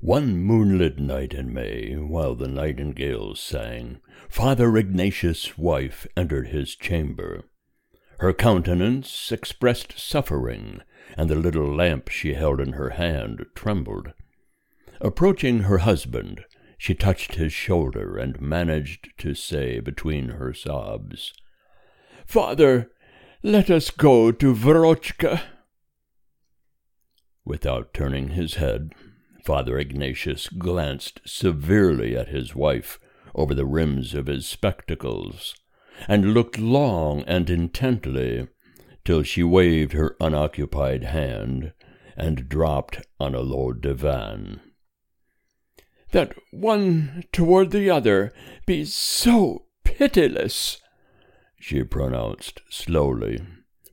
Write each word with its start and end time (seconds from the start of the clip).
One 0.00 0.36
moonlit 0.38 1.00
night 1.00 1.34
in 1.34 1.52
May, 1.52 1.94
while 1.94 2.36
the 2.36 2.46
nightingales 2.46 3.40
sang, 3.40 3.98
Father 4.28 4.76
Ignatius' 4.76 5.58
wife 5.58 6.06
entered 6.16 6.48
his 6.48 6.76
chamber. 6.76 7.42
Her 8.20 8.32
countenance 8.32 9.32
expressed 9.32 9.98
suffering, 9.98 10.82
and 11.16 11.28
the 11.28 11.34
little 11.34 11.74
lamp 11.74 12.10
she 12.10 12.34
held 12.34 12.60
in 12.60 12.74
her 12.74 12.90
hand 12.90 13.44
trembled. 13.56 14.12
Approaching 15.00 15.60
her 15.60 15.78
husband, 15.78 16.44
she 16.78 16.94
touched 16.94 17.34
his 17.34 17.52
shoulder 17.52 18.16
and 18.16 18.40
managed 18.40 19.10
to 19.18 19.34
say 19.34 19.80
between 19.80 20.28
her 20.30 20.54
sobs, 20.54 21.32
Father, 22.24 22.92
let 23.42 23.68
us 23.68 23.90
go 23.90 24.30
to 24.30 24.54
Verochka. 24.54 25.42
Without 27.44 27.92
turning 27.92 28.28
his 28.28 28.54
head, 28.54 28.92
Father 29.48 29.78
Ignatius 29.78 30.46
glanced 30.48 31.22
severely 31.24 32.14
at 32.14 32.28
his 32.28 32.54
wife 32.54 33.00
over 33.34 33.54
the 33.54 33.64
rims 33.64 34.12
of 34.12 34.26
his 34.26 34.46
spectacles, 34.46 35.54
and 36.06 36.34
looked 36.34 36.58
long 36.58 37.22
and 37.22 37.48
intently 37.48 38.46
till 39.06 39.22
she 39.22 39.42
waved 39.42 39.94
her 39.94 40.16
unoccupied 40.20 41.04
hand 41.04 41.72
and 42.14 42.50
dropped 42.50 43.00
on 43.18 43.34
a 43.34 43.40
low 43.40 43.72
divan. 43.72 44.60
That 46.10 46.34
one 46.50 47.24
toward 47.32 47.70
the 47.70 47.88
other 47.88 48.34
be 48.66 48.84
so 48.84 49.64
pitiless, 49.82 50.78
she 51.58 51.84
pronounced 51.84 52.60
slowly, 52.68 53.40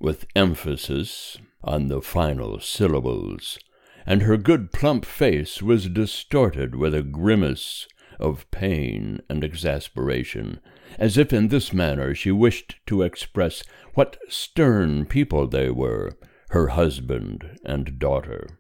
with 0.02 0.28
emphasis 0.36 1.38
on 1.64 1.88
the 1.88 2.02
final 2.02 2.60
syllables, 2.60 3.58
and 4.06 4.22
her 4.22 4.38
good 4.38 4.72
plump 4.72 5.06
face 5.06 5.62
was 5.62 5.90
distorted 5.90 6.76
with 6.76 6.94
a 6.94 7.02
grimace 7.02 7.88
of 8.20 8.50
pain 8.52 9.22
and 9.30 9.44
exasperation, 9.44 10.60
as 10.98 11.18
if 11.18 11.34
in 11.34 11.48
this 11.48 11.74
manner 11.74 12.14
she 12.14 12.32
wished 12.32 12.76
to 12.86 13.02
express 13.02 13.64
what 13.94 14.18
stern 14.30 15.06
people 15.06 15.48
they 15.48 15.70
were, 15.70 16.18
her 16.50 16.70
husband 16.70 17.60
and 17.66 18.00
daughter. 18.00 18.60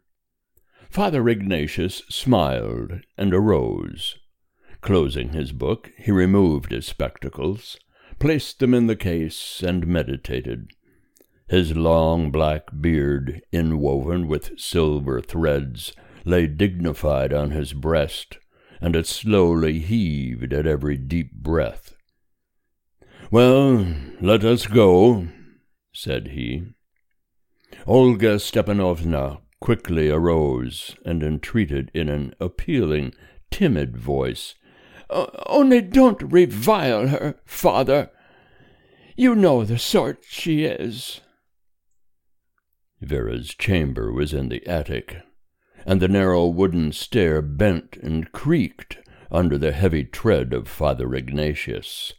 Father 0.90 1.28
Ignatius 1.30 2.04
smiled 2.10 3.02
and 3.18 3.34
arose. 3.34 4.18
Closing 4.82 5.30
his 5.30 5.52
book, 5.52 5.92
he 5.98 6.12
removed 6.12 6.72
his 6.72 6.86
spectacles, 6.86 7.78
placed 8.20 8.60
them 8.60 8.74
in 8.74 8.88
the 8.88 8.96
case, 8.96 9.62
and 9.64 9.88
meditated. 9.88 10.72
His 11.48 11.76
long 11.76 12.32
black 12.32 12.64
beard, 12.82 13.42
inwoven 13.52 14.28
with 14.28 14.60
silver 14.60 15.22
threads, 15.22 15.94
lay 16.24 16.48
dignified 16.48 17.32
on 17.32 17.52
his 17.52 17.74
breast, 17.74 18.40
and 18.82 18.96
it 18.96 19.06
slowly 19.06 19.80
heaved 19.80 20.54
at 20.54 20.66
every 20.66 20.98
deep 20.98 21.34
breath. 21.34 21.96
Well, 23.30 23.86
let 24.22 24.44
us 24.44 24.66
go, 24.66 25.28
said 25.94 26.30
he. 26.30 26.64
Olga 27.86 28.40
Stepanovna 28.40 29.40
quickly 29.60 30.10
arose 30.10 30.96
and 31.06 31.24
entreated 31.24 31.92
in 31.94 32.10
an 32.10 32.34
appealing, 32.40 33.14
timid 33.52 33.98
voice, 33.98 34.56
Only 35.10 35.82
don't 35.82 36.22
revile 36.22 37.08
her, 37.08 37.36
father. 37.46 38.12
You 39.16 39.36
know 39.36 39.64
the 39.64 39.78
sort 39.78 40.24
she 40.28 40.66
is. 40.66 41.22
Vera's 43.06 43.54
chamber 43.54 44.12
was 44.12 44.34
in 44.34 44.50
the 44.50 44.66
attic, 44.68 45.18
and 45.86 46.02
the 46.02 46.08
narrow 46.08 46.48
wooden 46.48 46.92
stair 46.92 47.42
bent 47.42 47.98
and 47.98 48.32
creaked 48.32 48.98
under 49.32 49.58
the 49.58 49.72
heavy 49.72 50.04
tread 50.04 50.54
of 50.54 50.68
Father 50.68 51.14
Ignatius. 51.14 52.14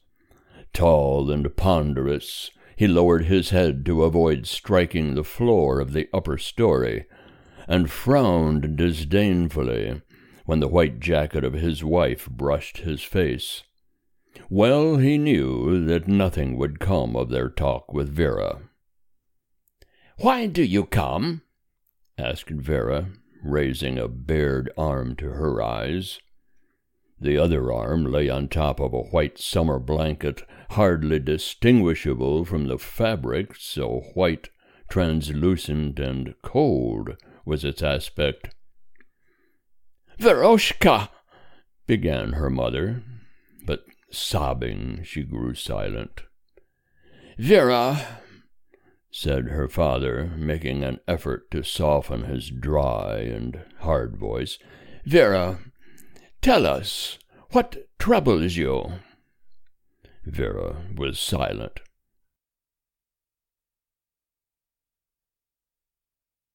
Tall 0.73 1.31
and 1.31 1.57
ponderous, 1.57 2.51
he 2.77 2.87
lowered 2.87 3.25
his 3.25 3.51
head 3.51 3.85
to 3.87 4.05
avoid 4.05 4.47
striking 4.47 5.15
the 5.15 5.25
floor 5.25 5.81
of 5.81 5.93
the 5.93 6.09
upper 6.13 6.39
story, 6.39 7.07
and 7.67 7.91
frowned 7.91 8.77
disdainfully 8.77 10.03
when 10.45 10.61
the 10.61 10.69
white 10.69 11.01
jacket 11.01 11.43
of 11.43 11.55
his 11.55 11.83
wife 11.83 12.29
brushed 12.31 12.79
his 12.79 13.03
face. 13.03 13.65
Well 14.49 14.99
he 14.99 15.19
knew 15.19 15.85
that 15.87 16.07
nothing 16.07 16.57
would 16.59 16.79
come 16.79 17.17
of 17.17 17.31
their 17.31 17.49
talk 17.49 17.93
with 17.93 18.09
Vera. 18.09 18.61
Why 20.19 20.47
do 20.47 20.63
you 20.63 20.85
come? 20.85 21.43
asked 22.17 22.51
Vera, 22.51 23.11
raising 23.43 23.99
a 23.99 24.09
bared 24.09 24.73
arm 24.77 25.15
to 25.17 25.27
her 25.27 25.63
eyes. 25.63 26.21
The 27.21 27.37
other 27.37 27.71
arm 27.73 28.05
lay 28.05 28.29
on 28.31 28.49
top 28.49 28.81
of 28.81 28.95
a 28.95 29.03
white 29.03 29.39
summer 29.39 29.79
blanket, 29.79 30.43
hardly 30.71 31.19
distinguishable 31.19 32.45
from 32.45 32.67
the 32.67 32.79
fabric, 32.79 33.57
so 33.57 34.01
white, 34.15 34.49
translucent, 34.89 35.99
and 35.99 36.35
cold 36.43 37.17
was 37.45 37.65
its 37.65 37.83
aspect. 37.83 38.55
Veroshka, 40.19 41.11
began 41.87 42.33
her 42.33 42.51
mother, 42.51 43.03
but 43.67 43.85
sobbing 44.11 45.03
she 45.05 45.23
grew 45.23 45.55
silent. 45.55 46.23
Vera, 47.39 48.21
said 49.19 49.47
her 49.49 49.67
father, 49.67 50.31
making 50.37 50.85
an 50.85 51.01
effort 51.09 51.51
to 51.51 51.63
soften 51.63 52.25
his 52.25 52.51
dry 52.51 53.17
and 53.21 53.59
hard 53.79 54.15
voice. 54.15 54.59
Vera, 55.07 55.59
tell 56.43 56.67
us, 56.67 57.19
what 57.53 57.79
troubles 57.99 58.57
you? 58.57 58.93
Vera 60.27 60.83
was 60.95 61.19
silent. 61.19 61.81